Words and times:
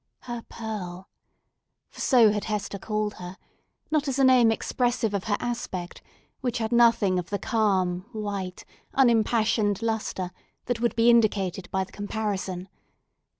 Her 0.21 0.43
Pearl—for 0.49 1.99
so 2.01 2.31
had 2.31 2.45
Hester 2.45 2.79
called 2.79 3.13
her; 3.19 3.37
not 3.91 4.07
as 4.07 4.17
a 4.17 4.23
name 4.23 4.51
expressive 4.51 5.13
of 5.13 5.25
her 5.25 5.37
aspect, 5.39 6.01
which 6.39 6.57
had 6.57 6.71
nothing 6.71 7.19
of 7.19 7.29
the 7.29 7.37
calm, 7.37 8.07
white, 8.11 8.65
unimpassioned 8.95 9.83
lustre 9.83 10.31
that 10.65 10.79
would 10.79 10.95
be 10.95 11.11
indicated 11.11 11.69
by 11.69 11.83
the 11.83 11.91
comparison. 11.91 12.67